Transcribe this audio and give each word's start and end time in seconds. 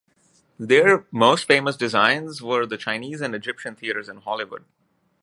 Their 0.57 1.05
most 1.11 1.45
famous 1.45 1.77
designs 1.77 2.41
were 2.41 2.65
the 2.65 2.75
Chinese 2.75 3.21
and 3.21 3.35
Egyptian 3.35 3.75
Theaters 3.75 4.09
in 4.09 4.17
Hollywood. 4.21 4.65